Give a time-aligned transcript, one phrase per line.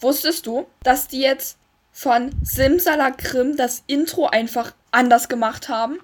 [0.00, 1.58] wusstest du, dass die jetzt
[1.92, 5.98] von Simsalakrim das Intro einfach anders gemacht haben?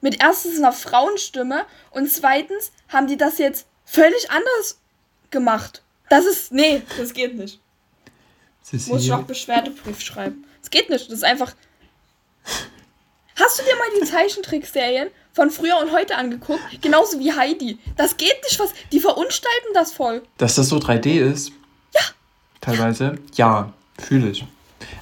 [0.00, 4.78] Mit erstens einer Frauenstimme und zweitens haben die das jetzt völlig anders
[5.30, 5.82] gemacht.
[6.08, 6.52] Das ist.
[6.52, 7.60] Nee, das geht nicht.
[8.62, 8.94] Cecilia.
[8.94, 10.44] Muss ich auch Beschwerdebrief schreiben.
[10.60, 11.06] Das geht nicht.
[11.06, 11.54] Das ist einfach.
[13.36, 16.60] Hast du dir mal die Zeichentrickserien von früher und heute angeguckt?
[16.80, 17.78] Genauso wie Heidi.
[17.96, 18.72] Das geht nicht, was.
[18.92, 20.22] Die verunstalten das voll.
[20.36, 21.52] Dass das so 3D ist?
[22.62, 23.18] Teilweise?
[23.34, 24.44] Ja, fühle ich.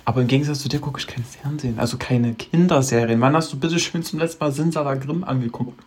[0.05, 3.21] Aber im Gegensatz zu dir gucke ich kein Fernsehen, also keine Kinderserien.
[3.21, 5.79] Wann hast du bitte schön zum letzten Mal Sinsala Grimm angeguckt?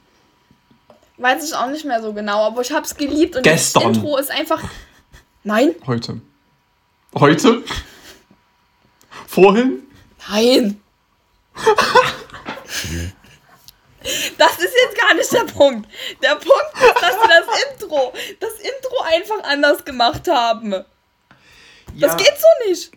[1.17, 3.83] Weiß ich auch nicht mehr so genau, aber ich habe es geliebt und Gestern.
[3.83, 4.63] das Intro ist einfach.
[5.43, 5.75] Nein?
[5.85, 6.21] Heute.
[7.15, 7.63] Heute?
[9.27, 9.83] Vorhin?
[10.29, 10.79] Nein.
[14.37, 15.89] Das ist jetzt gar nicht der Punkt.
[16.21, 20.83] Der Punkt ist, dass sie das Intro, das Intro einfach anders gemacht haben.
[21.95, 22.07] Ja.
[22.07, 22.91] Das geht so nicht.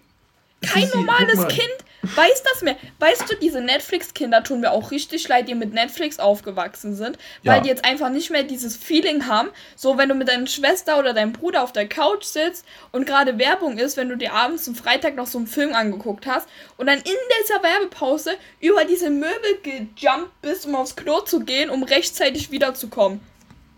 [0.62, 2.76] Kein normales Kind weiß das mehr.
[2.98, 7.56] Weißt du, diese Netflix-Kinder tun mir auch richtig leid, die mit Netflix aufgewachsen sind, weil
[7.56, 7.60] ja.
[7.62, 11.14] die jetzt einfach nicht mehr dieses Feeling haben, so wenn du mit deiner Schwester oder
[11.14, 14.74] deinem Bruder auf der Couch sitzt und gerade Werbung ist, wenn du dir abends zum
[14.74, 19.58] Freitag noch so einen Film angeguckt hast und dann in dieser Werbepause über diese Möbel
[19.62, 23.20] gejumpt bist, um aufs Klo zu gehen, um rechtzeitig wiederzukommen.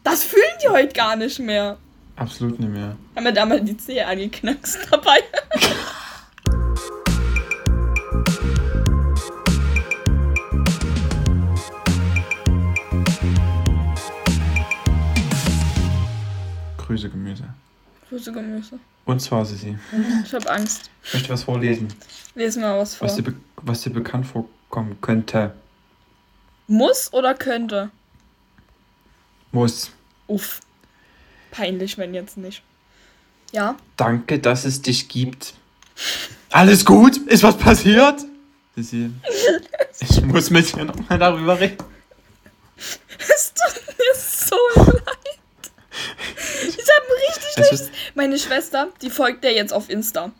[0.04, 1.78] Das fühlen die heute gar nicht mehr.
[2.18, 2.96] Absolut nicht mehr.
[3.14, 5.20] Haben wir damals die Zehe angeknackst dabei.
[16.76, 17.44] Grüße Gemüse.
[18.08, 18.80] Grüße Gemüse.
[19.04, 19.78] Und zwar, Sissi.
[20.24, 20.90] Ich habe Angst.
[21.04, 21.88] Ich möchte was vorlesen.
[22.34, 23.06] Lesen mal was vor.
[23.06, 25.54] Was dir, was dir bekannt vorkommen könnte.
[26.66, 27.90] Muss oder könnte?
[29.52, 29.92] Muss.
[30.26, 30.60] Uff.
[31.50, 32.62] Peinlich, wenn jetzt nicht.
[33.52, 33.76] Ja?
[33.96, 35.54] Danke, dass es dich gibt.
[36.50, 37.16] Alles gut?
[37.16, 38.24] Ist was passiert?
[38.76, 39.10] Sissi.
[40.00, 41.78] Ich muss mit dir nochmal darüber reden.
[43.18, 45.72] Es tut mir so leid.
[46.68, 47.90] Ich habe richtig nichts.
[48.14, 50.30] Meine Schwester, die folgt der jetzt auf Insta.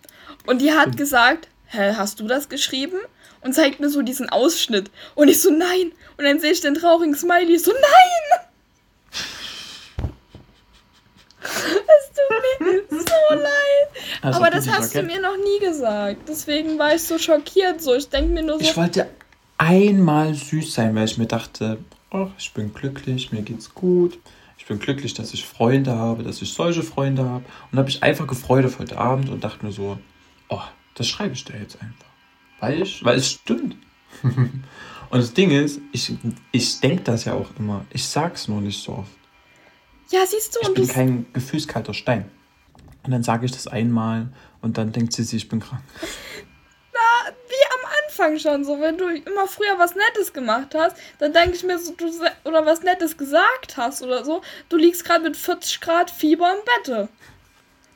[0.46, 2.98] Und die hat gesagt, hä, hast du das geschrieben?
[3.40, 4.90] Und zeigt mir so diesen Ausschnitt.
[5.16, 5.92] Und ich so, nein.
[6.16, 7.56] Und dann sehe ich den traurigen Smiley.
[7.56, 8.40] Ich so, nein!
[11.40, 12.40] Es tut mir
[12.90, 13.88] so leid.
[14.22, 16.28] Also Aber das hast du mir noch nie gesagt.
[16.28, 17.80] Deswegen war ich so schockiert.
[17.80, 18.64] So, ich denke mir nur so.
[18.64, 19.08] Ich wollte
[19.58, 21.78] einmal süß sein, weil ich mir dachte,
[22.10, 24.18] ach, ich bin glücklich, mir geht's gut
[24.68, 27.44] bin glücklich, dass ich Freunde habe, dass ich solche Freunde habe.
[27.72, 29.98] Und habe ich einfach gefreut auf heute Abend und dachte mir so,
[30.48, 30.60] oh,
[30.94, 32.06] das schreibe ich da jetzt einfach.
[32.60, 33.76] Weil, ich, weil es stimmt.
[34.22, 34.62] und
[35.10, 36.14] das Ding ist, ich,
[36.52, 37.84] ich denke das ja auch immer.
[37.90, 39.10] Ich sag's nur nicht so oft.
[40.10, 40.60] Ja, siehst du.
[40.62, 42.30] Ich bin kein gefühlskalter Stein.
[43.08, 44.26] Und dann sage ich das einmal
[44.60, 45.80] und dann denkt sie sich, ich bin krank.
[46.92, 51.32] Na, wie am Anfang schon so, wenn du immer früher was Nettes gemacht hast, dann
[51.32, 52.04] denke ich mir so, du
[52.44, 56.58] oder was Nettes gesagt hast oder so, du liegst gerade mit 40 Grad Fieber im
[56.66, 57.08] Bette.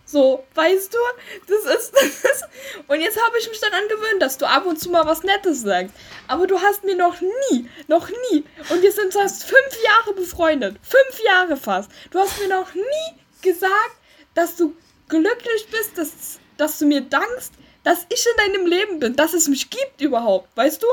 [0.06, 0.98] So, weißt du,
[1.46, 2.48] das ist, das ist
[2.88, 5.60] und jetzt habe ich mich daran gewöhnt, dass du ab und zu mal was Nettes
[5.60, 5.94] sagst.
[6.26, 10.78] Aber du hast mir noch nie, noch nie, und wir sind fast fünf Jahre befreundet,
[10.80, 11.90] fünf Jahre fast.
[12.10, 13.98] Du hast mir noch nie gesagt,
[14.32, 14.74] dass du
[15.12, 17.52] glücklich bist, dass, dass du mir dankst,
[17.84, 20.86] dass ich in deinem Leben bin, dass es mich gibt überhaupt, weißt du?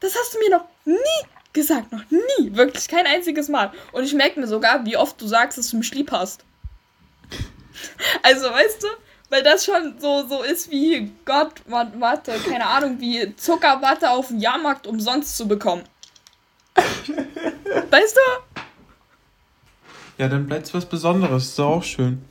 [0.00, 3.72] Das hast du mir noch nie gesagt, noch nie, wirklich kein einziges Mal.
[3.92, 6.44] Und ich merke mir sogar, wie oft du sagst, dass du mich lieb hast.
[8.22, 8.86] Also, weißt du,
[9.28, 14.38] weil das schon so, so ist wie Gott, warte, keine Ahnung, wie Zuckerwatte auf dem
[14.38, 15.82] Jahrmarkt umsonst zu bekommen.
[16.74, 18.60] Weißt du?
[20.16, 22.24] Ja, dann bleibt es was Besonderes, ist auch schön.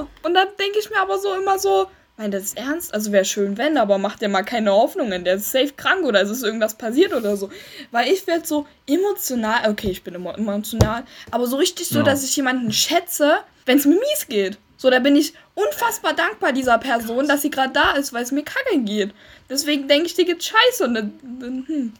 [0.00, 1.88] Ja, und dann denke ich mir aber so immer so,
[2.20, 2.92] Nein, das ist ernst.
[2.92, 5.24] Also wäre schön, wenn, aber macht dir mal keine Hoffnungen.
[5.24, 7.48] Der ist safe krank oder es ist irgendwas passiert oder so.
[7.92, 12.04] Weil ich werde so emotional, okay, ich bin immer emotional, aber so richtig so, ja.
[12.04, 14.58] dass ich jemanden schätze, wenn es mir mies geht.
[14.76, 18.32] So, da bin ich unfassbar dankbar dieser Person, dass sie gerade da ist, weil es
[18.32, 19.14] mir kacke geht.
[19.48, 20.84] Deswegen denke ich, dir geht's scheiße.
[20.84, 21.92] Und dann, hm.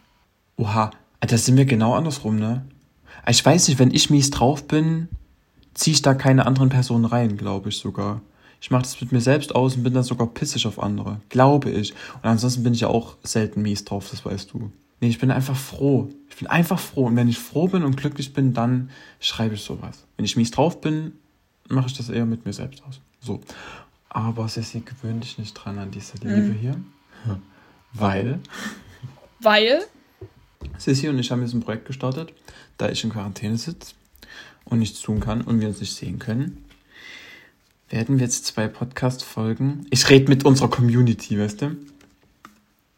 [0.57, 0.91] Oha,
[1.21, 2.65] das sind wir genau andersrum, ne?
[3.27, 5.07] Ich weiß nicht, wenn ich mies drauf bin,
[5.79, 8.21] ziehe ich da keine anderen Personen rein, glaube ich sogar.
[8.59, 11.21] Ich mache das mit mir selbst aus und bin dann sogar pissig auf andere.
[11.29, 11.93] Glaube ich.
[12.15, 14.71] Und ansonsten bin ich ja auch selten mies drauf, das weißt du.
[14.99, 16.09] Nee, ich bin einfach froh.
[16.29, 17.05] Ich bin einfach froh.
[17.05, 18.89] Und wenn ich froh bin und glücklich bin, dann
[19.21, 20.05] schreibe ich sowas.
[20.17, 21.13] Wenn ich mies drauf bin,
[21.69, 22.99] mache ich das eher mit mir selbst aus.
[23.21, 23.39] So.
[24.09, 26.53] Aber Sessi, gewöhn dich nicht dran an diese Liebe mhm.
[26.53, 26.75] hier.
[27.93, 28.39] Weil.
[29.39, 29.85] Weil?
[30.77, 32.33] Sissi und ich haben jetzt ein Projekt gestartet,
[32.77, 33.93] da ich in Quarantäne sitze
[34.69, 36.63] und nichts tun kann und wir uns nicht sehen können
[37.89, 39.87] Werden wir jetzt zwei Podcast-Folgen?
[39.89, 41.75] Ich rede mit unserer Community, weißt du?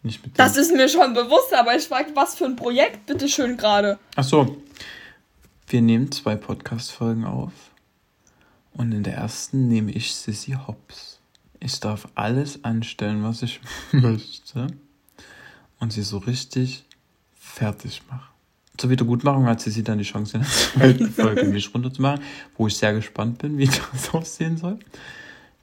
[0.04, 3.30] Nicht mit Das ist mir schon bewusst, aber ich frage, was für ein Projekt, bitte
[3.30, 4.00] schön gerade.
[4.16, 4.58] Ach so.
[5.68, 7.54] Wir nehmen zwei Podcast-Folgen auf.
[8.74, 11.20] Und in der ersten nehme ich Sissy Hobbs.
[11.60, 14.68] Ich darf alles anstellen, was ich möchte.
[15.80, 16.84] Und sie so richtig
[17.40, 18.31] fertig machen.
[18.82, 22.24] Zur Wiedergutmachung hat Sissy dann die Chance, in der zweiten Folge mich runterzumachen,
[22.58, 24.80] wo ich sehr gespannt bin, wie das aussehen soll.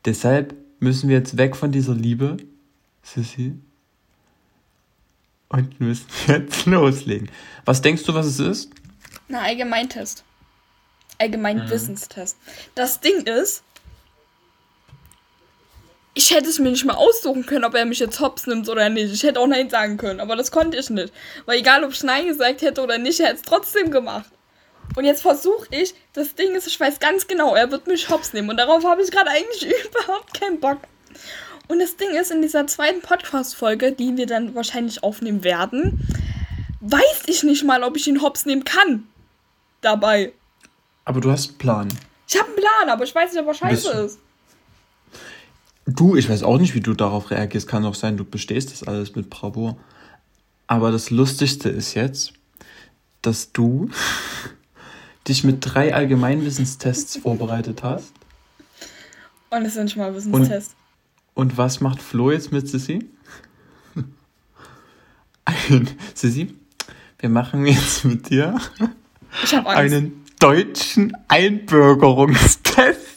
[0.04, 2.36] Deshalb müssen wir jetzt weg von dieser Liebe,
[3.02, 3.54] Sissy,
[5.48, 7.28] und müssen jetzt loslegen.
[7.64, 8.70] Was denkst du, was es ist?
[9.26, 10.22] Na, Allgemeintest.
[11.18, 12.36] Allgemeinwissenstest.
[12.76, 13.64] Das Ding ist,
[16.18, 18.88] ich hätte es mir nicht mal aussuchen können, ob er mich jetzt hops nimmt oder
[18.88, 19.14] nicht.
[19.14, 21.12] Ich hätte auch Nein sagen können, aber das konnte ich nicht.
[21.46, 24.28] Weil egal, ob ich Nein gesagt hätte oder nicht, er hätte es trotzdem gemacht.
[24.96, 28.32] Und jetzt versuche ich, das Ding ist, ich weiß ganz genau, er wird mich hops
[28.32, 28.50] nehmen.
[28.50, 30.78] Und darauf habe ich gerade eigentlich überhaupt keinen Bock.
[31.68, 36.04] Und das Ding ist, in dieser zweiten Podcast-Folge, die wir dann wahrscheinlich aufnehmen werden,
[36.80, 39.06] weiß ich nicht mal, ob ich ihn hops nehmen kann.
[39.82, 40.32] Dabei.
[41.04, 41.88] Aber du hast einen Plan.
[42.28, 44.18] Ich habe einen Plan, aber ich weiß nicht, ob er scheiße Bist- ist.
[45.90, 47.66] Du, ich weiß auch nicht, wie du darauf reagierst.
[47.66, 49.78] Kann auch sein, du bestehst das alles mit Bravour.
[50.66, 52.34] Aber das Lustigste ist jetzt,
[53.22, 53.88] dass du
[55.28, 58.12] dich mit drei Allgemeinwissenstests vorbereitet hast.
[59.48, 60.76] Und es ist nicht mal ein Wissenstest.
[61.32, 63.08] Und was macht Flo jetzt mit Sissi?
[65.46, 66.54] Ein, Sissi,
[67.18, 68.60] wir machen jetzt mit dir
[69.64, 73.08] einen deutschen Einbürgerungstest.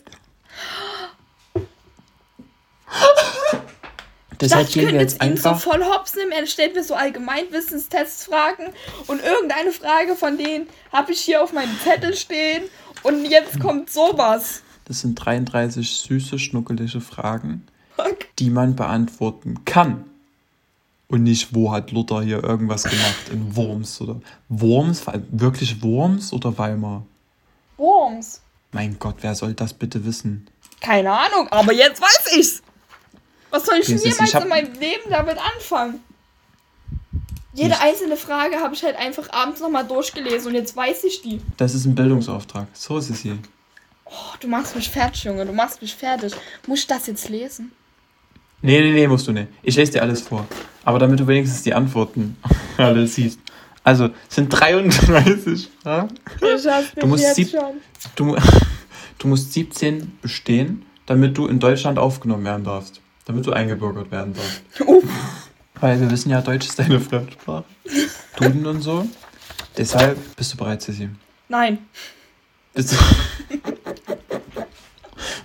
[4.31, 5.62] Ich Deshalb ich gehen könnte wir jetzt ihn so einfach.
[5.62, 6.32] voll hops nehmen.
[6.32, 8.74] Er stellt mir so Allgemeinwissenstests Fragen.
[9.08, 12.64] Und irgendeine Frage von denen habe ich hier auf meinem Zettel stehen.
[13.04, 14.64] Und jetzt kommt sowas.
[14.86, 17.66] Das sind 33 süße, schnuckelige Fragen,
[17.96, 18.36] Fuck.
[18.40, 20.06] die man beantworten kann.
[21.08, 25.04] Und nicht, wo hat Luther hier irgendwas gemacht in Worms oder Worms?
[25.30, 27.06] Wirklich Worms oder Weimar?
[27.78, 28.42] Worms.
[28.72, 30.48] Mein Gott, wer soll das bitte wissen?
[30.80, 32.62] Keine Ahnung, aber jetzt weiß ich's.
[33.52, 36.00] Was soll ich Sissi, jemals ich hab- in meinem Leben damit anfangen?
[37.54, 37.82] Jede Nicht.
[37.84, 41.42] einzelne Frage habe ich halt einfach abends nochmal durchgelesen und jetzt weiß ich die.
[41.58, 42.68] Das ist ein Bildungsauftrag.
[42.74, 43.38] So ist es hier.
[44.06, 45.46] Oh, du machst mich fertig, Junge.
[45.46, 46.34] Du machst mich fertig.
[46.66, 47.72] Muss ich das jetzt lesen?
[48.62, 49.48] Nee, nee, nee, musst du nicht.
[49.64, 50.48] Ich lese dir alles vor.
[50.86, 52.38] Aber damit du wenigstens die Antworten
[52.78, 53.40] alle siehst.
[53.84, 56.14] Also, es sind 33 Fragen.
[56.40, 57.52] Ich hab's Du musst sieb-
[58.16, 58.38] Du, mu-
[59.18, 63.02] du musst 17 bestehen, damit du in Deutschland aufgenommen werden darfst.
[63.32, 64.62] Damit du eingebürgert werden darfst.
[64.86, 65.02] Oh,
[65.76, 67.64] Weil wir wissen ja, Deutsch ist deine Fremdsprache.
[68.36, 69.08] Duden und so.
[69.78, 71.08] Deshalb bist du bereit, Sissi.
[71.48, 71.78] nein.
[72.74, 72.98] Bist du,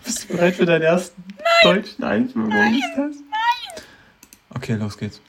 [0.05, 1.23] bist du bereit für deinen ersten
[1.63, 3.21] deutschen Einbürgerungstest?
[3.21, 3.85] Nein!
[4.51, 5.21] Okay, los geht's.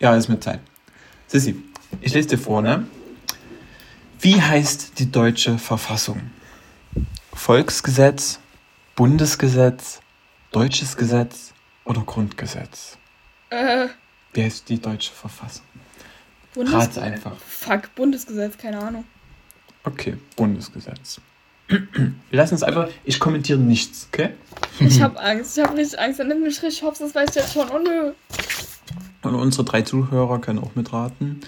[0.00, 0.58] Ja, ist mit Zeit.
[1.28, 1.62] Sissi,
[2.00, 2.88] ich lese dir vor, ne?
[4.18, 6.20] Wie heißt die deutsche Verfassung?
[7.34, 8.40] Volksgesetz,
[8.96, 10.00] Bundesgesetz,
[10.50, 11.53] deutsches Gesetz
[11.84, 12.96] oder Grundgesetz?
[13.50, 13.88] Äh,
[14.32, 15.64] Wie heißt die deutsche Verfassung?
[16.54, 17.36] Bundes Rat's einfach.
[17.36, 19.04] Fuck, Bundesgesetz, keine Ahnung.
[19.84, 21.20] Okay, Bundesgesetz.
[21.68, 22.88] Wir lassen es einfach.
[23.04, 24.30] Ich kommentiere nichts, okay?
[24.80, 26.20] Ich hab Angst, ich hab richtig Angst.
[26.20, 27.68] Er nimmt mich richtig hops, das weiß ich jetzt schon.
[27.70, 28.12] Oh nö.
[29.22, 31.40] Und unsere drei Zuhörer können auch mitraten.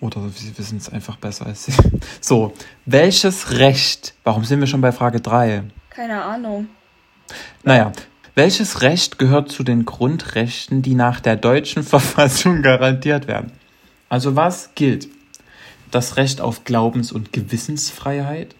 [0.00, 1.72] Oder sie wissen es einfach besser als sie.
[2.20, 2.54] So,
[2.86, 5.64] welches Recht, warum sind wir schon bei Frage 3?
[5.90, 6.68] Keine Ahnung.
[7.62, 7.92] Naja,
[8.34, 13.52] welches Recht gehört zu den Grundrechten, die nach der deutschen Verfassung garantiert werden?
[14.08, 15.08] Also was gilt?
[15.90, 18.54] Das Recht auf Glaubens- und Gewissensfreiheit,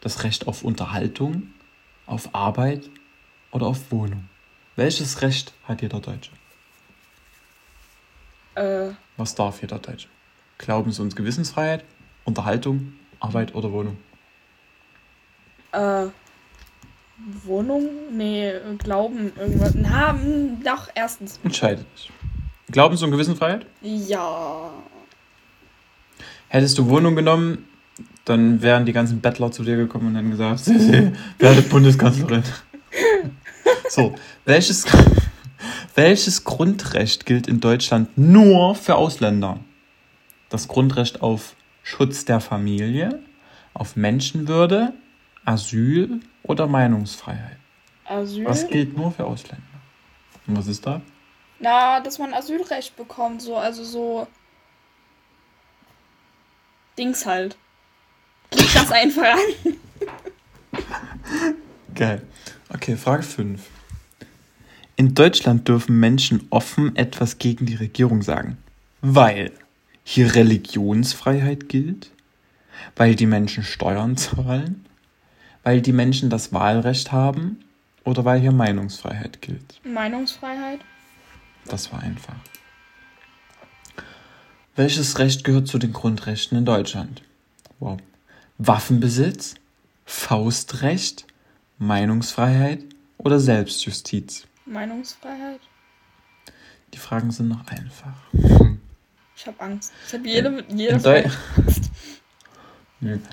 [0.00, 1.48] das Recht auf Unterhaltung,
[2.06, 2.88] auf Arbeit
[3.50, 4.28] oder auf Wohnung.
[4.76, 6.30] Welches Recht hat jeder Deutsche?
[8.54, 10.08] Äh, Was darf jeder Deutsche?
[10.58, 11.84] Glaubens- und Gewissensfreiheit,
[12.24, 13.98] Unterhaltung, Arbeit oder Wohnung?
[15.72, 16.06] äh.
[17.44, 17.88] Wohnung?
[18.12, 19.74] Nee, Glauben, irgendwas.
[19.74, 20.18] Na,
[20.64, 21.38] doch, erstens.
[21.44, 22.10] Entscheide dich.
[22.70, 23.66] Glaubens- und Gewissensfreiheit?
[23.82, 24.70] Ja.
[26.48, 27.66] Hättest du Wohnung genommen,
[28.24, 30.66] dann wären die ganzen Bettler zu dir gekommen und hätten gesagt,
[31.38, 32.42] werde Bundeskanzlerin.
[33.88, 34.86] so, welches,
[35.94, 39.58] welches Grundrecht gilt in Deutschland nur für Ausländer?
[40.48, 43.20] Das Grundrecht auf Schutz der Familie,
[43.74, 44.92] auf Menschenwürde,
[45.44, 47.58] Asyl oder Meinungsfreiheit?
[48.04, 48.44] Asyl?
[48.44, 49.64] Was gilt nur für Ausländer?
[50.46, 51.00] Und was ist da?
[51.60, 54.26] Na, dass man Asylrecht bekommt, so, also so.
[56.98, 57.56] Dings halt.
[58.50, 59.76] Klick das einfach an.
[61.94, 62.22] Geil.
[62.72, 63.60] Okay, Frage 5.
[64.96, 68.58] In Deutschland dürfen Menschen offen etwas gegen die Regierung sagen,
[69.00, 69.52] weil
[70.02, 72.10] hier Religionsfreiheit gilt,
[72.96, 74.84] weil die Menschen Steuern zahlen,
[75.62, 77.64] weil die Menschen das Wahlrecht haben
[78.04, 79.80] oder weil hier Meinungsfreiheit gilt.
[79.84, 80.80] Meinungsfreiheit?
[81.66, 82.34] Das war einfach.
[84.76, 87.22] Welches Recht gehört zu den Grundrechten in Deutschland?
[87.78, 87.98] Wow.
[88.58, 89.54] Waffenbesitz,
[90.04, 91.26] Faustrecht,
[91.78, 92.84] Meinungsfreiheit
[93.18, 94.46] oder Selbstjustiz?
[94.64, 95.60] Meinungsfreiheit?
[96.94, 98.14] Die Fragen sind noch einfach.
[99.36, 99.90] Ich habe Angst.
[100.06, 101.90] Ich habe jede, jede Angst.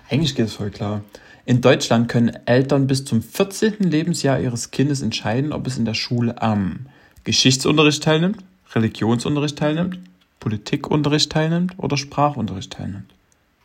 [0.10, 1.01] Eigentlich geht es voll klar.
[1.48, 3.75] In Deutschland können Eltern bis zum 14.
[3.80, 6.88] Lebensjahr ihres Kindes entscheiden, ob es in der Schule am
[7.24, 8.44] Geschichtsunterricht teilnimmt,
[8.75, 9.98] Religionsunterricht teilnimmt,
[10.42, 13.13] Politikunterricht teilnimmt oder Sprachunterricht teilnimmt.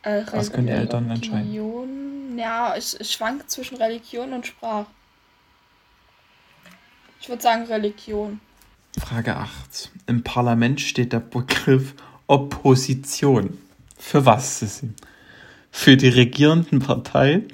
[0.03, 1.39] Äh, Was können die Eltern entscheiden?
[1.39, 4.85] Religion, ja, ich, ich schwanke zwischen Religion und Sprach.
[7.19, 8.39] Ich würde sagen Religion.
[8.97, 9.91] Frage 8.
[10.07, 11.95] Im Parlament steht der Begriff
[12.27, 13.57] Opposition.
[13.97, 14.91] Für was, Sissi?
[15.69, 17.49] Für die regierenden Parteien?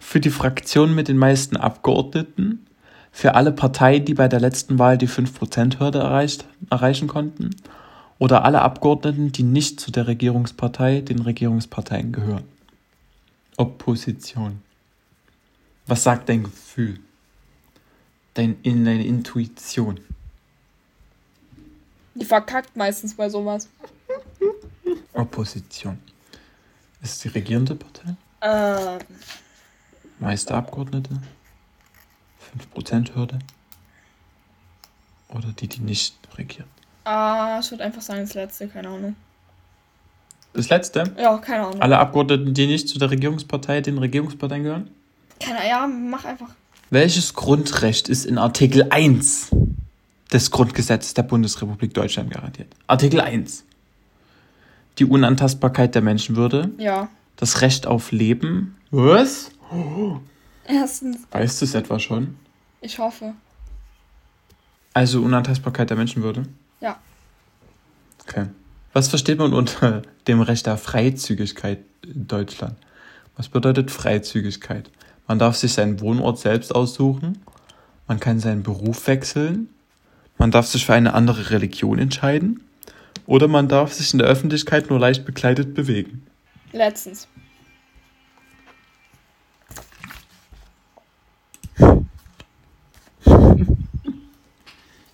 [0.00, 2.66] Für die Fraktion mit den meisten Abgeordneten?
[3.12, 7.50] Für alle Parteien, die bei der letzten Wahl die 5%-Hürde erreicht, erreichen konnten?
[8.18, 12.44] Oder alle Abgeordneten, die nicht zu der Regierungspartei, den Regierungsparteien gehören?
[13.56, 14.62] Opposition.
[15.86, 17.00] Was sagt dein Gefühl?
[18.34, 20.00] Dein, in deine Intuition?
[22.14, 23.68] Die verkackt meistens bei sowas.
[25.12, 25.98] Opposition.
[27.02, 28.16] Ist es die regierende Partei?
[28.40, 28.98] Ähm,
[30.20, 31.10] Meiste Abgeordnete?
[32.74, 33.38] 5%-Hürde?
[35.28, 36.68] Oder die, die nicht regieren?
[37.04, 39.16] ah, ich würde einfach sagen das letzte, keine Ahnung.
[40.52, 41.04] Das letzte?
[41.18, 41.80] Ja, keine Ahnung.
[41.80, 44.90] Alle Abgeordneten, die nicht zu der Regierungspartei, den Regierungsparteien gehören?
[45.40, 46.48] Keine ja, mach einfach.
[46.90, 49.50] Welches Grundrecht ist in Artikel 1
[50.32, 52.74] des Grundgesetzes der Bundesrepublik Deutschland garantiert?
[52.86, 53.64] Artikel 1.
[54.98, 57.08] Die Unantastbarkeit der Menschenwürde, Ja.
[57.36, 58.76] das Recht auf Leben.
[58.90, 59.50] Was?
[60.66, 62.36] Erstens, Weißt du es etwa schon?
[62.80, 63.34] ich hoffe.
[64.94, 66.44] Also Unantastbarkeit der Menschenwürde?
[66.80, 66.98] Ja.
[68.22, 68.46] Okay.
[68.92, 72.76] Was versteht man unter dem Recht der Freizügigkeit in Deutschland?
[73.36, 74.90] Was bedeutet Freizügigkeit?
[75.26, 77.38] Man darf sich seinen Wohnort selbst aussuchen,
[78.06, 79.68] man kann seinen Beruf wechseln,
[80.38, 82.62] man darf sich für eine andere Religion entscheiden
[83.26, 86.26] oder man darf sich in der Öffentlichkeit nur leicht bekleidet bewegen.
[86.72, 87.28] Letztens.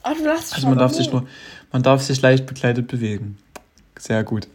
[0.04, 0.96] Ah, du lachst Also man darf oh.
[0.96, 1.26] sich nur,
[1.72, 3.38] man darf sich leicht bekleidet bewegen.
[3.98, 4.48] Sehr gut.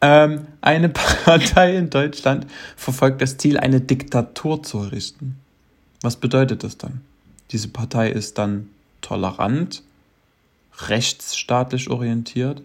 [0.00, 0.88] Ähm, eine
[1.24, 5.38] Partei in Deutschland verfolgt das Ziel, eine Diktatur zu errichten.
[6.00, 7.02] Was bedeutet das dann?
[7.50, 8.70] Diese Partei ist dann
[9.02, 9.82] tolerant,
[10.88, 12.62] rechtsstaatlich orientiert,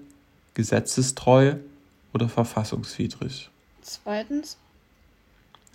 [0.54, 1.56] gesetzestreu
[2.14, 3.50] oder verfassungswidrig.
[3.82, 4.58] Zweitens.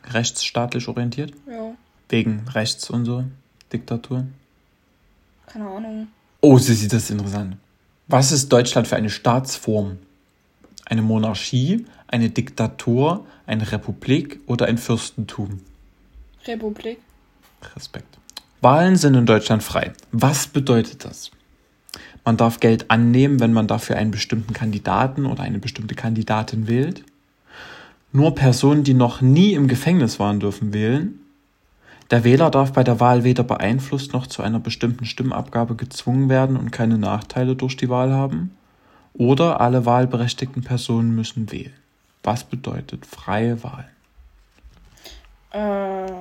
[0.04, 1.32] Rechtsstaatlich orientiert?
[1.46, 1.74] Ja,
[2.08, 3.24] Wegen Rechts und so.
[3.70, 4.26] Diktatur.
[5.46, 6.08] keine Ahnung.
[6.40, 7.56] Oh, Sissi, das ist interessant.
[8.06, 9.98] Was ist Deutschland für eine Staatsform?
[10.84, 15.60] Eine Monarchie, eine Diktatur, eine Republik oder ein Fürstentum?
[16.46, 16.98] Republik.
[17.74, 18.18] Respekt.
[18.60, 19.92] Wahlen sind in Deutschland frei.
[20.12, 21.30] Was bedeutet das?
[22.24, 27.02] Man darf Geld annehmen, wenn man dafür einen bestimmten Kandidaten oder eine bestimmte Kandidatin wählt.
[28.12, 31.20] Nur Personen, die noch nie im Gefängnis waren, dürfen wählen.
[32.10, 36.56] Der Wähler darf bei der Wahl weder beeinflusst noch zu einer bestimmten Stimmabgabe gezwungen werden
[36.56, 38.56] und keine Nachteile durch die Wahl haben.
[39.12, 41.74] Oder alle wahlberechtigten Personen müssen wählen.
[42.22, 43.88] Was bedeutet freie Wahl?
[45.50, 46.12] Äh.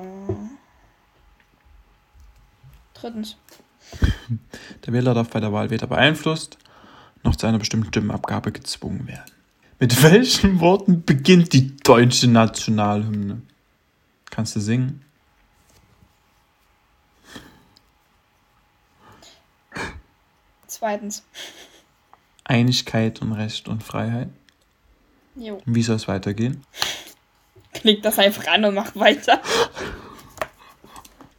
[2.94, 3.38] Drittens.
[4.86, 6.58] Der Wähler darf bei der Wahl weder beeinflusst
[7.24, 9.32] noch zu einer bestimmten Stimmabgabe gezwungen werden.
[9.80, 13.42] Mit welchen Worten beginnt die deutsche Nationalhymne?
[14.30, 15.04] Kannst du singen?
[20.78, 21.24] Zweitens.
[22.44, 24.30] Einigkeit und Recht und Freiheit.
[25.36, 25.60] Jo.
[25.66, 26.62] Wie soll es weitergehen?
[27.74, 29.42] Klick das einfach an und mach weiter.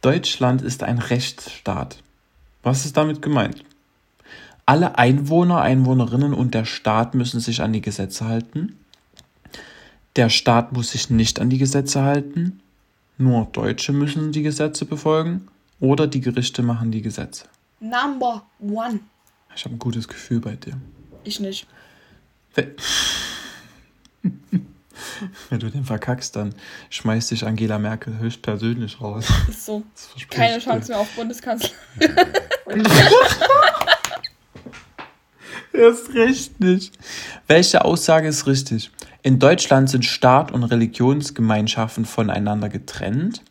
[0.01, 2.03] Deutschland ist ein Rechtsstaat.
[2.63, 3.63] Was ist damit gemeint?
[4.65, 8.77] Alle Einwohner, Einwohnerinnen und der Staat müssen sich an die Gesetze halten.
[10.17, 12.59] Der Staat muss sich nicht an die Gesetze halten.
[13.17, 15.47] Nur Deutsche müssen die Gesetze befolgen.
[15.79, 17.45] Oder die Gerichte machen die Gesetze.
[17.79, 18.99] Number one.
[19.59, 20.79] Ich habe ein gutes Gefühl bei dir.
[21.25, 21.67] Ich nicht.
[22.55, 22.73] We-
[25.49, 26.55] Wenn du den verkackst, dann
[26.89, 29.25] schmeißt dich Angela Merkel höchstpersönlich raus.
[29.49, 29.83] Ist so.
[30.29, 30.59] Keine.
[30.59, 31.71] Chance mehr auf Bundeskanzler.
[35.73, 36.97] Erst recht nicht.
[37.47, 38.91] Welche Aussage ist richtig?
[39.23, 43.43] In Deutschland sind Staat und Religionsgemeinschaften voneinander getrennt.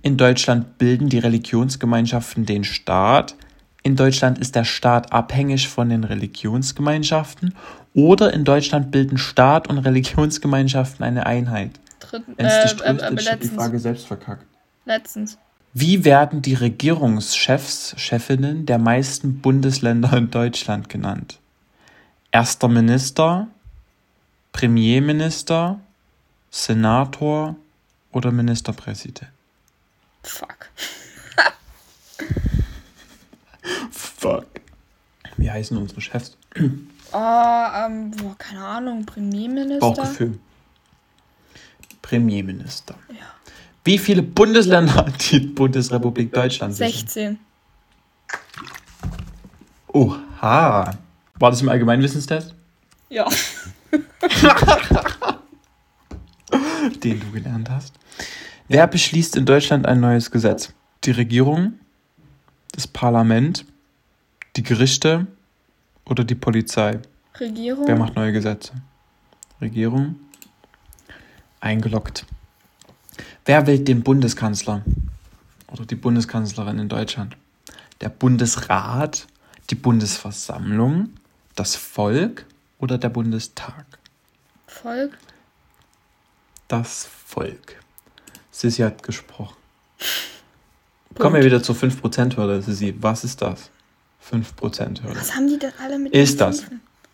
[0.00, 3.36] In Deutschland bilden die Religionsgemeinschaften den Staat.
[3.84, 7.54] In Deutschland ist der Staat abhängig von den Religionsgemeinschaften.
[7.92, 11.78] Oder in Deutschland bilden Staat und Religionsgemeinschaften eine Einheit.
[12.00, 13.54] Dritten, Wenn es äh, dich äh, trifft, äh, hätte ich die letztens.
[13.54, 14.46] Frage selbst verkackt.
[14.86, 15.38] Letztens.
[15.74, 21.38] Wie werden die Regierungschefs, Chefinnen der meisten Bundesländer in Deutschland genannt?
[22.32, 23.48] Erster Minister,
[24.52, 25.78] Premierminister,
[26.50, 27.54] Senator
[28.12, 29.30] oder Ministerpräsident?
[30.22, 30.70] Fuck.
[35.44, 36.38] Wie heißen unsere Chefs?
[36.56, 39.78] Oh, ähm, boah, keine Ahnung, Premierminister.
[39.78, 40.38] Bauchgefühl.
[42.00, 42.94] Premierminister.
[43.10, 43.26] Ja.
[43.84, 46.78] Wie viele Bundesländer hat die Bundesrepublik Deutschland?
[46.78, 46.90] bitte?
[46.90, 47.38] 16.
[49.88, 50.94] Oha.
[51.34, 52.54] War das im Allgemeinwissenstest?
[53.10, 53.28] Ja.
[57.02, 57.92] den du gelernt hast.
[58.68, 60.72] Wer beschließt in Deutschland ein neues Gesetz?
[61.04, 61.74] Die Regierung,
[62.72, 63.66] das Parlament,
[64.56, 65.26] die Gerichte
[66.04, 67.00] oder die Polizei?
[67.38, 67.86] Regierung.
[67.86, 68.72] Wer macht neue Gesetze?
[69.60, 70.16] Regierung.
[71.60, 72.26] Eingeloggt.
[73.44, 74.82] Wer wählt den Bundeskanzler
[75.72, 77.36] oder die Bundeskanzlerin in Deutschland?
[78.00, 79.26] Der Bundesrat,
[79.70, 81.10] die Bundesversammlung,
[81.54, 82.46] das Volk
[82.78, 83.86] oder der Bundestag?
[84.66, 85.16] Volk.
[86.68, 87.80] Das Volk.
[88.50, 89.56] Sissi hat gesprochen.
[91.18, 92.94] Kommen wir wieder zur 5%-Hürde, Sissi.
[93.00, 93.70] Was ist das?
[94.30, 95.16] 5%-Hürde.
[95.16, 96.64] Was haben die denn alle mit Ist das?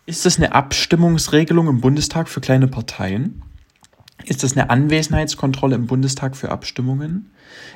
[0.05, 3.43] Ist das eine Abstimmungsregelung im Bundestag für kleine Parteien?
[4.25, 7.31] Ist das eine Anwesenheitskontrolle im Bundestag für Abstimmungen?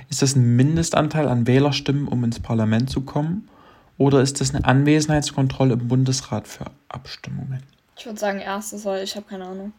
[0.10, 3.50] Ist das ein Mindestanteil an Wählerstimmen, um ins Parlament zu kommen?
[3.98, 7.64] Oder ist das eine Anwesenheitskontrolle im Bundesrat für Abstimmungen?
[7.98, 9.74] Ich würde sagen erstes, weil ich habe keine Ahnung.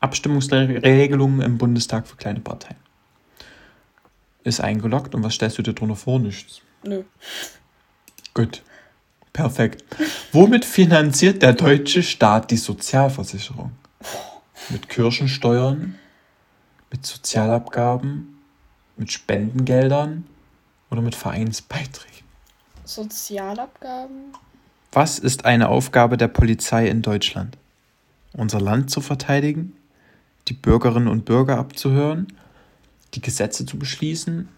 [0.00, 2.76] Abstimmungsregelungen im Bundestag für kleine Parteien.
[4.44, 6.20] Ist eingeloggt und was stellst du dir drunter vor?
[6.20, 6.60] Nichts.
[6.84, 7.02] Nö.
[8.34, 8.62] Gut.
[9.32, 9.84] Perfekt.
[10.32, 13.72] Womit finanziert der deutsche Staat die Sozialversicherung?
[14.70, 15.96] Mit Kirchensteuern?
[16.90, 18.38] Mit Sozialabgaben?
[18.96, 20.24] Mit Spendengeldern?
[20.90, 22.24] Oder mit Vereinsbeiträgen?
[22.84, 24.34] Sozialabgaben.
[24.92, 27.56] Was ist eine Aufgabe der Polizei in Deutschland?
[28.32, 29.72] Unser Land zu verteidigen?
[30.46, 32.28] Die Bürgerinnen und Bürger abzuhören?
[33.14, 34.48] Die Gesetze zu beschließen?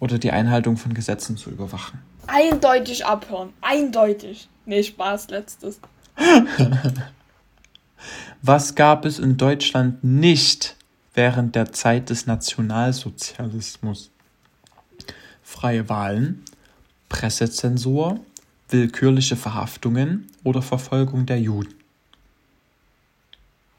[0.00, 2.00] Oder die Einhaltung von Gesetzen zu überwachen?
[2.26, 3.52] Eindeutig abhören.
[3.60, 4.48] Eindeutig.
[4.66, 5.80] Nee, Spaß, letztes.
[8.42, 10.76] Was gab es in Deutschland nicht
[11.14, 14.10] während der Zeit des Nationalsozialismus?
[15.42, 16.44] Freie Wahlen,
[17.08, 18.20] Pressezensur,
[18.68, 21.74] willkürliche Verhaftungen oder Verfolgung der Juden?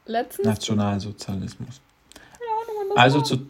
[0.06, 0.46] Letztens?
[0.46, 1.80] Nationalsozialismus.
[2.90, 3.46] Das Also zu.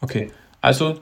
[0.00, 1.00] Okay, also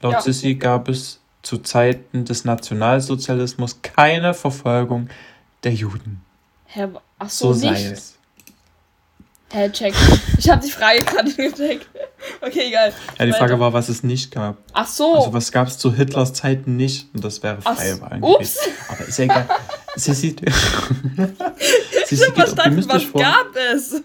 [0.00, 0.20] laut Ja.
[0.22, 5.08] Sissi gab es zu Zeiten des Nationalsozialismus keine Verfolgung
[5.64, 6.22] der Juden.
[6.66, 7.84] Hä, ach so, So sei nicht.
[7.92, 8.14] es.
[9.50, 9.94] Hä, check.
[10.36, 11.86] Ich habe die Frage gerade gecheckt.
[12.42, 12.92] Okay, egal.
[13.18, 13.32] Ja, die.
[13.32, 14.58] Frage war, was es nicht gab.
[14.74, 15.14] Ach so.
[15.14, 17.06] Also was gab es zu Hitlers Zeiten nicht?
[17.14, 18.22] Und das wäre freie Wahlen.
[18.22, 18.56] ups.
[18.60, 18.72] gewesen.
[18.90, 19.48] Aber ist ja egal.
[19.96, 20.46] Sie sieht, sie
[22.14, 23.20] ich geht hab verstanden, was vor.
[23.20, 24.00] gab es?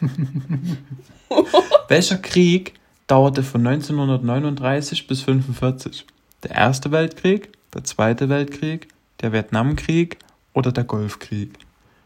[1.88, 2.74] Welcher Krieg
[3.06, 6.06] dauerte von 1939 bis 1945?
[6.42, 8.88] Der Erste Weltkrieg, der Zweite Weltkrieg,
[9.20, 10.18] der Vietnamkrieg
[10.54, 11.56] oder der Golfkrieg?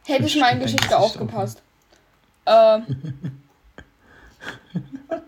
[0.04, 1.62] Hätte ich Ich mal in Geschichte aufgepasst.
[2.44, 2.84] Ähm.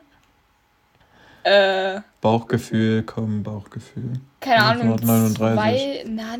[1.42, 4.20] äh, Bauchgefühl, komm, Bauchgefühl.
[4.40, 4.92] keine Ahnung.
[4.92, 6.04] 1939.
[6.04, 6.36] Zwei, na,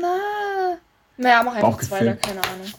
[0.00, 0.78] na.
[1.16, 2.72] Naja, mach einfach zweiter, keine Ahnung.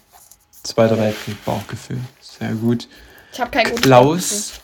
[0.64, 2.00] Zweiter Weltkrieg, Bauchgefühl.
[2.20, 2.90] Sehr gut.
[3.32, 4.64] Ich habe kein gutes Klaus, Bauchgefühl.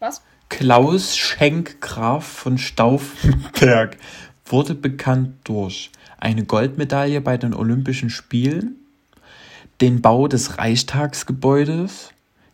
[0.00, 0.22] Was?
[0.50, 3.96] Klaus Schenk Graf von Stauffenberg
[4.44, 8.76] wurde bekannt durch eine Goldmedaille bei den Olympischen Spielen,
[9.80, 12.10] den Bau des Reichstagsgebäudes,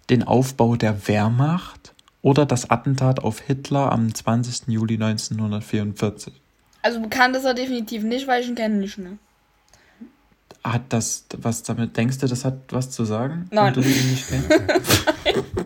[0.08, 4.68] den Aufbau der Wehrmacht oder das Attentat auf Hitler am 20.
[4.68, 6.32] Juli 1944.
[6.82, 9.18] Also bekannt ist er definitiv nicht, weil ich ihn kenne nicht mehr.
[10.62, 13.48] Hat das was damit, denkst du, das hat was zu sagen?
[13.50, 13.74] Nein.
[13.74, 14.50] Du ihn nicht kennst?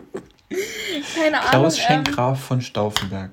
[1.21, 1.51] Keine Ahnung.
[1.51, 3.31] Klaus Schenk ähm, von Stauffenberg.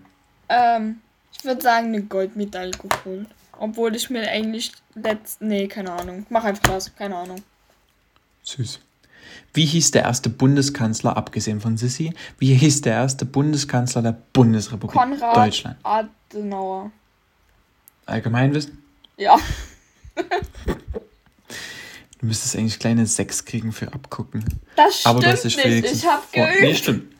[0.48, 1.00] ähm,
[1.36, 3.28] ich würde sagen, eine Goldmedaille geholt.
[3.58, 5.40] Obwohl ich mir eigentlich letzt.
[5.40, 6.26] Nee, keine Ahnung.
[6.30, 7.42] Mach einfach das, keine Ahnung.
[8.44, 8.80] Süß.
[9.52, 14.96] Wie hieß der erste Bundeskanzler, abgesehen von Sissi, wie hieß der erste Bundeskanzler der Bundesrepublik
[14.98, 15.76] Konrad Deutschland?
[15.82, 16.90] Adenauer.
[18.06, 18.82] Allgemeinwissen?
[19.16, 19.36] Ja.
[22.20, 24.44] Du müsstest eigentlich kleine Sechs kriegen für abgucken.
[24.76, 25.92] Das Aber du stimmt hast dich nicht.
[25.92, 26.60] Ich habe vor- geübt.
[26.62, 27.14] Nee, stimmt.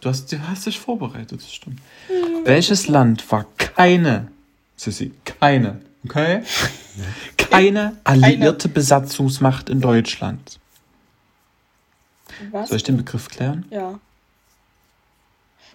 [0.00, 1.80] Du hast, du hast dich vorbereitet, das stimmt.
[2.44, 4.28] Welches Land war keine,
[4.76, 6.42] Sissi, keine, okay?
[7.36, 10.58] Keine alliierte Besatzungsmacht in Deutschland.
[12.50, 12.68] Was?
[12.68, 13.66] Soll ich den Begriff klären?
[13.70, 13.98] Ja.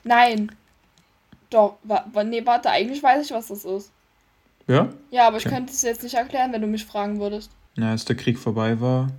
[0.03, 0.51] Nein.
[1.51, 3.91] Doch, wa nee, warte, eigentlich weiß ich, was das ist.
[4.67, 4.89] Ja?
[5.11, 5.53] Ja, aber ich Okay.
[5.55, 7.51] könnte es jetzt nicht erklären, wenn du mich fragen würdest.
[7.75, 9.11] Na, als der Krieg vorbei war,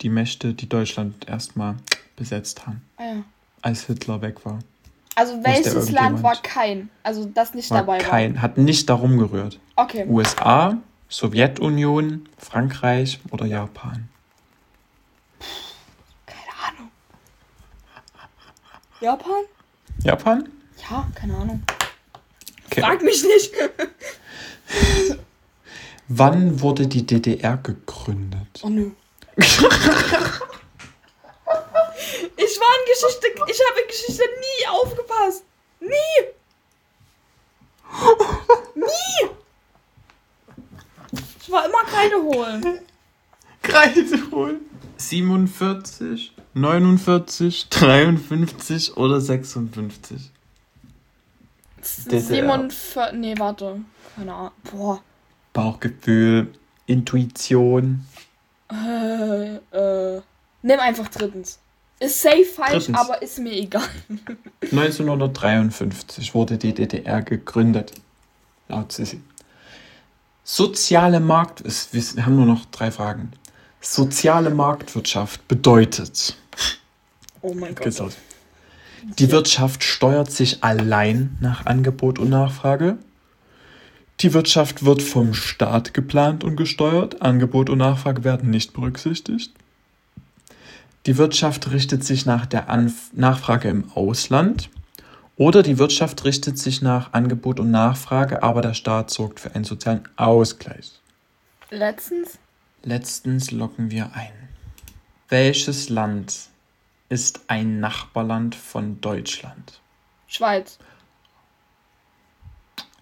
[0.00, 1.76] die Mächte, die Deutschland erstmal
[2.16, 3.24] besetzt haben, Ah ja.
[3.62, 4.58] Als Hitler weg war.
[5.14, 6.90] Also welches Land war kein?
[7.02, 9.58] Also das nicht war dabei kein, hat nicht darum gerührt.
[9.74, 9.84] war.
[9.86, 10.06] Okay.
[10.06, 14.08] USA, Sowjetunion, Frankreich oder Japan.
[16.26, 16.90] Keine Ahnung.
[19.00, 19.44] Japan?
[20.04, 20.48] Japan?
[20.88, 21.62] Ja, keine Ahnung.
[22.70, 22.80] Okay.
[22.80, 23.52] Frag mich nicht.
[26.08, 28.60] Wann wurde die DDR gegründet?
[28.62, 28.90] Oh nö.
[32.58, 35.44] Ich war in Geschichte, ich habe in Geschichte nie aufgepasst.
[35.78, 36.18] Nie.
[38.74, 39.30] Nie.
[41.40, 42.80] Ich war immer Kreide holen.
[43.62, 44.60] Kreide holen.
[44.96, 50.32] 47, 49, 53 oder 56?
[52.06, 52.20] DDR.
[52.20, 53.80] 47, nee, warte.
[54.16, 54.52] Keine Ahnung.
[54.72, 55.02] Boah.
[55.52, 56.52] Bauchgefühl,
[56.86, 58.04] Intuition.
[58.68, 60.22] Äh, äh.
[60.62, 61.60] Nimm einfach drittens.
[62.00, 62.98] Ist safe falsch, Drittens.
[62.98, 63.82] aber ist mir egal.
[64.62, 67.92] 1953 wurde die DDR gegründet.
[68.68, 69.20] Laut Sissi.
[70.44, 71.60] Soziale Markt...
[71.64, 73.32] es- Wir haben nur noch drei Fragen.
[73.80, 76.36] Soziale Marktwirtschaft bedeutet...
[77.40, 77.94] Oh mein Gott.
[79.18, 82.98] Die Wirtschaft steuert sich allein nach Angebot und Nachfrage.
[84.20, 87.22] Die Wirtschaft wird vom Staat geplant und gesteuert.
[87.22, 89.52] Angebot und Nachfrage werden nicht berücksichtigt.
[91.08, 94.68] Die Wirtschaft richtet sich nach der Anf Nachfrage im Ausland.
[95.36, 99.64] Oder die Wirtschaft richtet sich nach Angebot und Nachfrage, aber der Staat sorgt für einen
[99.64, 101.00] sozialen Ausgleich.
[101.70, 102.38] Letztens?
[102.82, 104.34] Letztens locken wir ein.
[105.30, 106.50] Welches Land
[107.08, 109.80] ist ein Nachbarland von Deutschland?
[110.26, 110.78] Schweiz.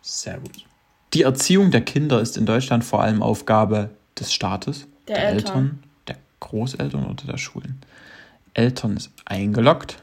[0.00, 0.64] Sehr gut.
[1.12, 5.80] Die Erziehung der Kinder ist in Deutschland vor allem Aufgabe des Staates, Der Eltern.
[5.82, 5.85] der
[6.40, 7.80] Großeltern oder der Schulen.
[8.54, 9.98] Eltern ist eingeloggt.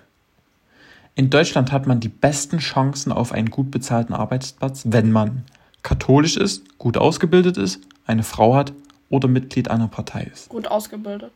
[1.16, 5.46] In Deutschland hat man die besten Chancen auf einen gut bezahlten Arbeitsplatz, wenn man
[5.84, 8.74] katholisch ist, gut ausgebildet ist, eine Frau hat
[9.10, 10.50] oder Mitglied einer Partei ist.
[10.50, 11.32] Gut ausgebildet.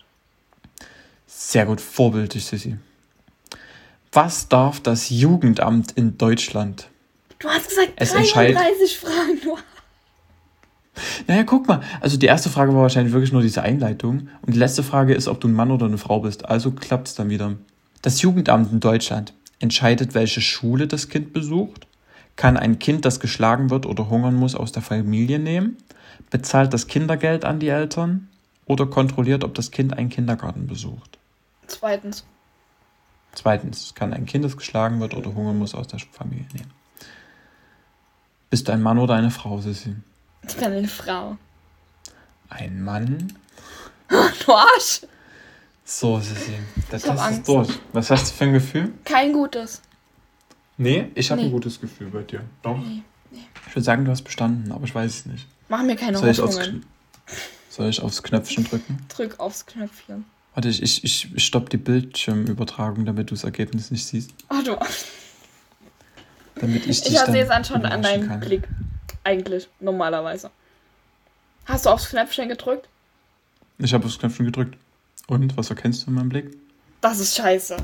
[1.27, 2.77] Sehr gut, vorbildlich, Sissi.
[4.11, 6.87] Was darf das Jugendamt in Deutschland?
[7.39, 9.39] Du hast gesagt Es 33 Fragen.
[9.43, 9.57] Du
[11.27, 11.81] Naja, guck mal.
[12.01, 14.29] Also die erste Frage war wahrscheinlich wirklich nur diese Einleitung.
[14.41, 16.45] Und die letzte Frage ist, ob du ein Mann oder eine Frau bist.
[16.45, 17.55] Also klappt es dann wieder.
[18.01, 21.87] Das Jugendamt in Deutschland entscheidet, welche Schule das Kind besucht,
[22.35, 25.77] kann ein Kind, das geschlagen wird oder hungern muss, aus der Familie nehmen,
[26.29, 28.29] bezahlt das Kindergeld an die Eltern
[28.65, 31.17] oder kontrolliert, ob das Kind einen Kindergarten besucht.
[31.65, 32.25] Zweitens.
[33.33, 36.71] Zweitens, kann ein Kind, das geschlagen wird oder hungern muss, aus der Familie nehmen.
[38.49, 39.95] Bist du ein Mann oder eine Frau, Sissi?
[40.47, 41.37] Ich bin eine Frau.
[42.49, 43.33] Ein Mann?
[44.45, 45.01] Du Arsch.
[45.83, 46.51] So, Sissi,
[46.91, 47.69] der Ich hab ist durch.
[47.93, 48.91] Was hast du für ein Gefühl?
[49.05, 49.81] Kein gutes.
[50.77, 51.47] Nee, ich habe Nee.
[51.47, 52.41] ein gutes Gefühl bei dir.
[52.61, 52.77] Doch.
[52.77, 53.03] Nee,
[53.67, 55.45] Ich würde sagen, du hast bestanden, aber ich weiß es nicht.
[55.69, 56.83] Mach mir keine Soll ich, aufs, Hoffnungen.
[57.27, 57.33] Kn-
[57.69, 58.97] soll ich aufs Knöpfchen drücken?
[59.09, 60.23] Drück aufs Knöpfchen.
[60.53, 64.31] Warte, ich, ich, ich ich stopp die Bildschirmübertragung, damit du das Ergebnis nicht siehst.
[64.49, 64.77] Oh, du.
[66.55, 68.39] Damit ich dich Ich sehe es an überraschen deinem.
[68.39, 68.63] Blick.
[69.27, 70.51] Eigentlich, normalerweise.
[71.65, 72.87] Hast du aufs Knöpfchen gedrückt?
[73.77, 74.77] Ich habe aufs Knöpfchen gedrückt.
[75.27, 76.55] Und, was erkennst du in meinem Blick?
[77.01, 77.75] Das ist scheiße.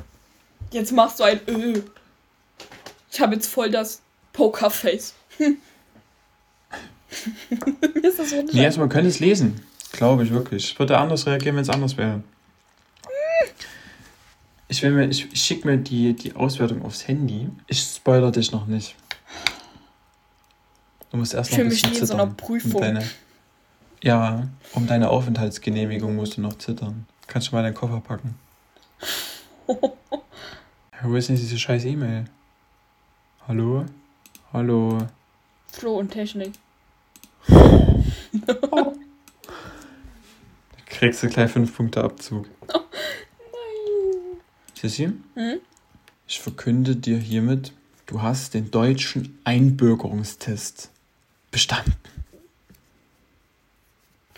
[0.72, 1.82] Jetzt machst du ein Ö.
[3.12, 4.02] Ich habe jetzt voll das
[4.32, 5.16] Pokerface.
[8.02, 9.60] Ist das so Nee, also man könnte es lesen.
[9.92, 10.72] Glaube ich wirklich.
[10.72, 12.24] Ich würde anders reagieren, wenn es anders wäre.
[14.70, 17.50] Ich, will mir, ich, ich schicke mir die, die Auswertung aufs Handy.
[17.68, 18.96] Ich spoiler dich noch nicht.
[21.14, 22.38] Du musst erst noch ein bisschen in so einer zittern.
[22.38, 22.74] Prüfung.
[22.74, 23.06] Um deine,
[24.02, 27.06] ja, um deine Aufenthaltsgenehmigung musst du noch zittern.
[27.28, 28.34] Kannst du mal deinen Koffer packen.
[31.04, 32.26] Wo ist denn diese scheiß E-Mail?
[33.48, 33.86] Hallo?
[34.52, 34.98] Hallo?
[35.72, 36.54] Flo und Technik.
[40.88, 42.48] Kriegst du gleich fünf Punkte Abzug.
[44.74, 45.60] Sissi, Hm?
[46.28, 47.72] ich verkünde dir hiermit,
[48.08, 50.90] du hast den deutschen Einbürgerungstest
[51.54, 51.96] bestanden.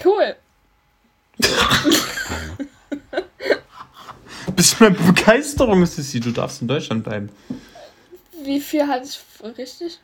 [0.04, 0.36] Cool.
[4.56, 7.30] Bist du mit Begeisterung, Sissi, du darfst in Deutschland bleiben.
[8.43, 9.19] Wie viel hatte ich
[9.58, 9.99] richtig?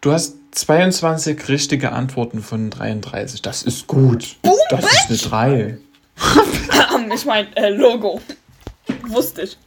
[0.00, 3.42] Du hast 22 richtige Antworten von 33.
[3.42, 4.36] Das ist gut.
[4.70, 5.78] Das ist eine 3.
[7.14, 8.20] ich meine, äh, Logo.
[9.08, 9.58] Wusste ich.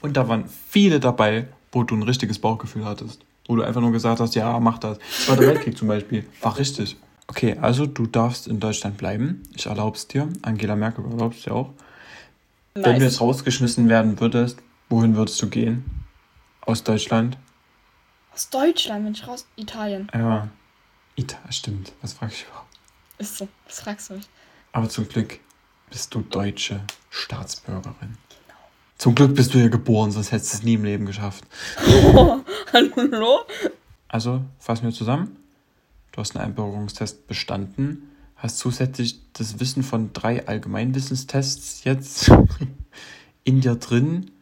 [0.00, 3.20] Und da waren viele dabei, wo du ein richtiges Bauchgefühl hattest.
[3.48, 4.98] Wo du einfach nur gesagt hast, ja, mach das.
[5.24, 6.24] Zweiter Weltkrieg zum Beispiel.
[6.42, 6.96] War richtig.
[7.26, 9.42] Okay, also du darfst in Deutschland bleiben.
[9.56, 10.28] Ich erlaub's dir.
[10.42, 11.70] Angela Merkel erlaubst dir auch.
[12.74, 13.02] Wenn du Nice.
[13.02, 14.58] jetzt rausgeschmissen werden würdest,
[14.88, 15.84] wohin würdest du gehen?
[16.60, 17.36] Aus Deutschland?
[18.32, 19.46] Aus Deutschland, Mensch, raus.
[19.56, 20.08] Italien.
[20.14, 20.48] Ja.
[21.16, 21.92] Ita, stimmt.
[22.02, 22.68] Was frag ich überhaupt?
[23.18, 23.48] Ist so.
[23.66, 24.28] Was fragst du mich?
[24.72, 25.40] Aber zum Glück
[25.90, 26.80] bist du deutsche
[27.10, 28.16] Staatsbürgerin.
[28.98, 31.44] Zum Glück bist du hier geboren, sonst hättest du es nie im Leben geschafft.
[32.72, 33.40] Hallo?
[34.08, 35.36] Also, fassen wir zusammen.
[36.10, 42.28] Du hast einen Einbürgerungstest bestanden, hast zusätzlich das Wissen von drei Allgemeinwissenstests jetzt
[43.44, 44.32] in dir drin,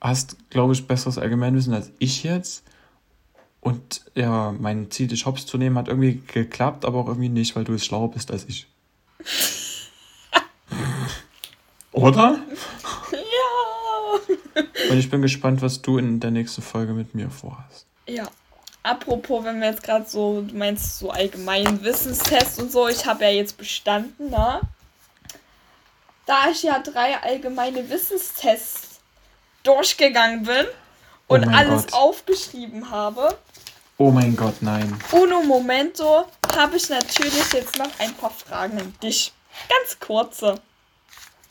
[0.00, 2.64] hast, glaube ich, besseres Allgemeinwissen als ich jetzt.
[3.60, 7.54] Und ja, mein Ziel, dich hops zu nehmen, hat irgendwie geklappt, aber auch irgendwie nicht,
[7.54, 8.66] weil du jetzt schlauer bist als ich.
[11.92, 12.38] Oder?
[14.90, 17.86] Und ich bin gespannt, was du in der nächsten Folge mit mir vorhast.
[18.08, 18.28] Ja.
[18.82, 23.24] Apropos, wenn wir jetzt gerade so, du meinst so allgemeinen Wissenstest und so, ich habe
[23.24, 24.60] ja jetzt bestanden, ne?
[26.26, 29.00] Da ich ja drei allgemeine Wissenstests
[29.62, 30.66] durchgegangen bin
[31.28, 31.94] Oh und mein alles Gott.
[31.94, 33.36] aufgeschrieben habe,
[33.96, 34.98] Oh mein Gott, nein.
[35.12, 39.32] uno momento, habe ich natürlich jetzt noch ein paar Fragen an dich.
[39.68, 40.60] Ganz kurze.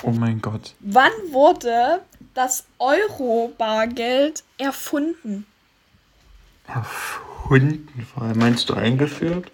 [0.03, 0.73] Oh mein Gott.
[0.81, 2.01] Wann wurde
[2.33, 5.45] das Euro-Bargeld erfunden?
[6.67, 7.87] Erfunden.
[8.35, 9.51] Meinst du eingeführt?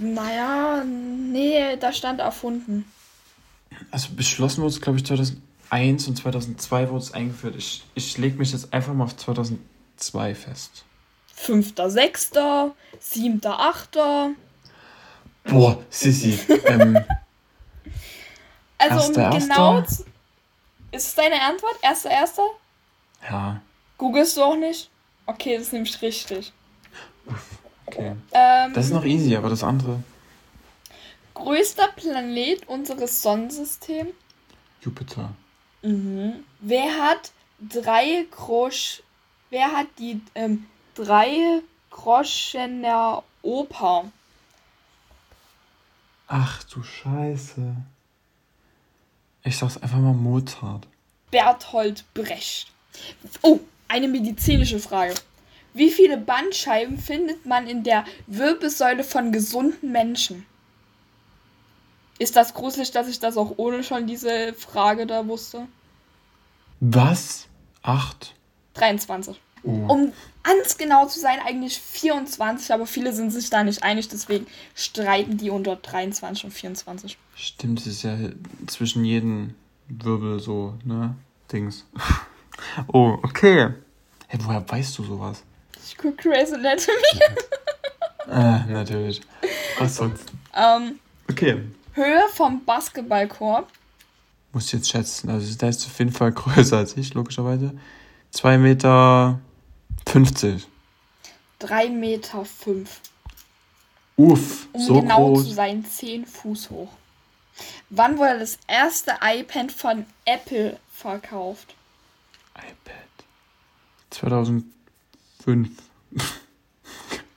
[0.00, 2.84] Naja, nee, da stand erfunden.
[3.90, 7.54] Also beschlossen wurde es, glaube ich, 2001 und 2002 wurde es eingeführt.
[7.56, 10.84] Ich, ich lege mich jetzt einfach mal auf 2002 fest.
[11.38, 14.34] 5.6., 7.8.
[15.44, 16.38] Boah, Sissi.
[16.66, 16.98] ähm,
[18.78, 20.04] Also um genau zu,
[20.94, 21.76] Ist es deine Antwort?
[21.82, 22.42] Erster, erster?
[23.28, 23.60] ja,
[23.98, 24.90] Googlest du auch nicht?
[25.26, 26.52] Okay, das ist nämlich richtig.
[27.86, 28.14] okay.
[28.32, 30.02] Ähm, Das ist noch easy, aber das andere.
[31.34, 34.10] größter Planet unseres Sonnensystems.
[34.82, 35.30] Jupiter.
[35.82, 36.44] Mhm.
[36.60, 39.02] Wer hat drei Grosch.
[39.50, 44.04] Wer hat die ähm, drei Groschener Oper?
[46.28, 47.74] Ach du Scheiße.
[49.44, 50.88] Ich sag's einfach mal Mozart.
[51.30, 52.68] Berthold Brecht.
[53.42, 55.14] Oh, eine medizinische Frage.
[55.74, 60.46] Wie viele Bandscheiben findet man in der Wirbelsäule von gesunden Menschen?
[62.18, 65.66] Ist das gruselig, dass ich das auch ohne schon diese Frage da wusste?
[66.80, 67.48] Was?
[67.82, 68.34] Acht?
[68.74, 69.40] 23.
[69.64, 69.70] Oh.
[69.88, 74.46] Um ganz genau zu sein, eigentlich 24, aber viele sind sich da nicht einig, deswegen
[74.74, 77.16] streiten die unter 23 und 24.
[77.34, 78.16] Stimmt, es ist ja
[78.66, 79.54] zwischen jedem
[79.88, 81.14] Wirbel so, ne?
[81.52, 81.84] Dings.
[82.86, 83.70] Oh, okay.
[84.28, 85.42] Hey, woher weißt du sowas?
[85.84, 87.20] Ich gucke Grey's Anatomy.
[88.30, 89.20] Äh, natürlich.
[89.78, 90.24] Was sonst?
[90.54, 91.62] ähm, Okay.
[91.94, 93.68] Höhe vom Basketballkorb.
[94.52, 95.30] Muss ich jetzt schätzen.
[95.30, 97.72] Also der ist auf jeden Fall größer als ich, logischerweise.
[98.30, 99.40] 2 Meter
[100.06, 100.66] 50.
[101.60, 103.00] 3 Meter 5.
[104.16, 105.44] Uff, Um so genau groß.
[105.48, 106.92] zu sein, 10 Fuß hoch.
[107.90, 111.74] Wann wurde das erste iPad von Apple verkauft?
[112.56, 112.94] iPad.
[114.10, 114.64] 2005.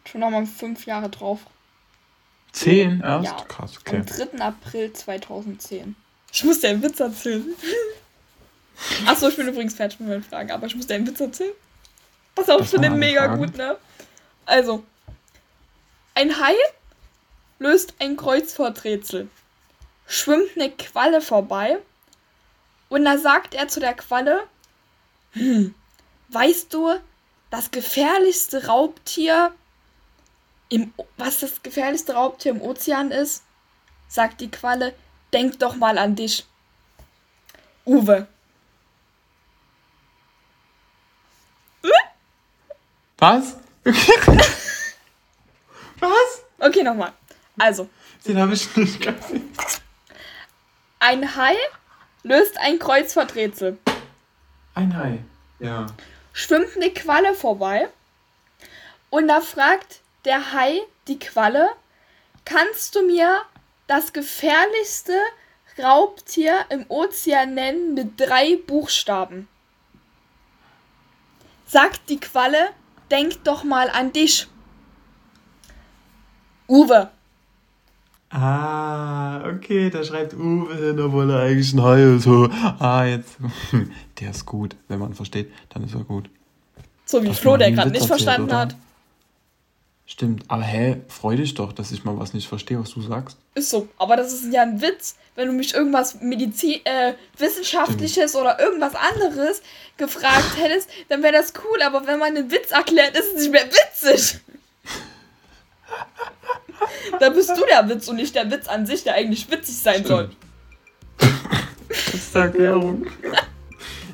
[0.05, 1.39] Schon nochmal 5 Jahre drauf.
[2.53, 3.25] 10 erst?
[3.25, 3.33] Ja.
[3.47, 3.97] Krass, okay.
[3.97, 4.39] Am 3.
[4.41, 5.95] April 2010.
[6.31, 7.45] Ich muss dir einen Witz erzählen.
[9.07, 11.53] Achso, ich bin übrigens fertig mit meinen Fragen, aber ich muss dir einen Witz erzählen.
[12.37, 13.77] Pass auf, finde alle mega gut, ne?
[14.45, 14.83] Also,
[16.13, 16.53] ein Hai
[17.59, 19.27] löst ein Kreuzworträtsel,
[20.07, 21.79] schwimmt eine Qualle vorbei
[22.89, 24.43] und da sagt er zu der Qualle,
[25.31, 25.73] hm,
[26.29, 26.93] weißt du,
[27.49, 29.51] das gefährlichste Raubtier
[30.69, 33.43] im, O- was das gefährlichste Raubtier im Ozean ist?
[34.07, 34.93] Sagt die Qualle,
[35.33, 36.45] denk doch mal an dich.
[37.85, 38.27] Uwe.
[43.19, 43.57] Was?
[45.99, 46.43] Was?
[46.59, 47.13] Okay, nochmal.
[47.57, 47.89] Also,
[48.25, 49.51] Den habe ich nicht gesehen.
[50.99, 51.55] ein Hai
[52.23, 53.77] löst ein Kreuzworträtsel.
[54.75, 55.19] Ein Hai.
[55.59, 55.87] Ja.
[56.33, 57.89] Schwimmt eine Qualle vorbei
[59.09, 61.69] und da fragt der Hai die Qualle,
[62.45, 63.41] kannst du mir
[63.87, 65.19] das gefährlichste
[65.79, 69.47] Raubtier im Ozean nennen mit drei Buchstaben?
[71.65, 72.69] Sagt die Qualle,
[73.11, 74.47] denk doch mal an dich.
[76.67, 77.09] Uwe.
[78.29, 82.23] Ah, okay, da schreibt Uwe hin, obwohl er eigentlich ein Hai ist.
[82.23, 82.49] So.
[82.79, 83.37] Ah, jetzt.
[84.19, 84.75] Der ist gut.
[84.87, 86.29] Wenn man versteht, dann ist er gut.
[87.05, 88.59] So wie Flo, der gerade nicht verstanden oder?
[88.59, 88.75] hat.
[90.09, 90.45] Stimmt.
[90.47, 93.37] Aber hä, freu dich doch, dass ich mal was nicht verstehe, was du sagst.
[93.55, 93.89] Ist so.
[93.97, 95.15] Aber das ist ja ein Witz.
[95.35, 99.61] Wenn du mich irgendwas Medizin, äh, Wissenschaftliches oder irgendwas anderes
[99.97, 101.81] gefragt hättest, dann wäre das cool.
[101.81, 104.39] Aber wenn man einen Witz erklärt, ist es nicht mehr witzig.
[107.19, 110.05] da bist du der Witz und nicht der Witz an sich, der eigentlich witzig sein
[110.05, 110.29] soll.
[111.89, 113.05] Das ist die Erklärung.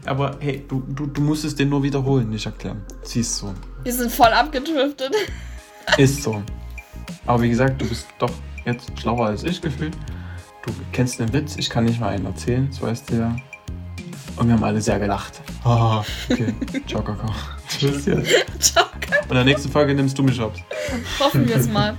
[0.07, 2.83] Aber hey, du, du, du musst es dir nur wiederholen, nicht erklären.
[3.03, 3.53] Siehst so.
[3.83, 5.13] Wir sind voll abgedriftet.
[5.97, 6.41] Ist so.
[7.25, 8.31] Aber wie gesagt, du bist doch
[8.65, 9.95] jetzt schlauer als ich gefühlt.
[10.65, 13.35] Du kennst den Witz, ich kann nicht mal einen erzählen, das weißt du ja.
[14.37, 15.41] Und wir haben alle sehr gelacht.
[15.63, 16.53] Ah, okay.
[16.87, 17.29] Ciao, Kakao.
[17.67, 18.31] Tschüss jetzt.
[18.59, 18.85] Ciao.
[19.23, 20.53] Und in der nächsten Folge nimmst du mich ab.
[21.19, 21.95] Hoffen wir es mal.